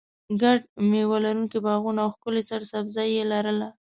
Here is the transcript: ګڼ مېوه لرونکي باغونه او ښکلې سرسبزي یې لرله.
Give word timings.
ګڼ 0.41 0.57
مېوه 0.89 1.17
لرونکي 1.25 1.59
باغونه 1.65 1.99
او 2.05 2.09
ښکلې 2.15 2.41
سرسبزي 2.49 3.05
یې 3.15 3.23
لرله. 3.31 3.69